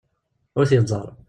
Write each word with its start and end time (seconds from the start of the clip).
Ur 0.59 0.65
t-yeẓẓar. 0.69 1.07